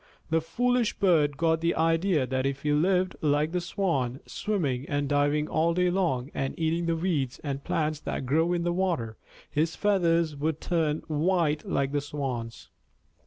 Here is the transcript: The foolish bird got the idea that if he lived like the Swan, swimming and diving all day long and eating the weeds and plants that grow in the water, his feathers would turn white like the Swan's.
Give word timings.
The 0.31 0.41
foolish 0.41 0.97
bird 0.97 1.37
got 1.37 1.61
the 1.61 1.75
idea 1.75 2.25
that 2.25 2.43
if 2.47 2.63
he 2.63 2.71
lived 2.73 3.15
like 3.21 3.51
the 3.51 3.61
Swan, 3.61 4.19
swimming 4.25 4.89
and 4.89 5.07
diving 5.07 5.47
all 5.47 5.75
day 5.75 5.91
long 5.91 6.31
and 6.33 6.57
eating 6.57 6.87
the 6.87 6.95
weeds 6.95 7.37
and 7.43 7.63
plants 7.63 7.99
that 7.99 8.25
grow 8.25 8.51
in 8.51 8.63
the 8.63 8.73
water, 8.73 9.17
his 9.51 9.75
feathers 9.75 10.35
would 10.35 10.59
turn 10.59 11.03
white 11.07 11.69
like 11.69 11.91
the 11.91 12.01
Swan's. 12.01 12.71